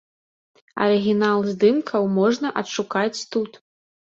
[0.85, 3.51] Арыгінал здымкаў можна адшукаць тут.